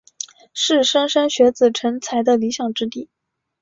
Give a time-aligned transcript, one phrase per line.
[0.55, 3.11] 是莘莘学子成才的理想之地。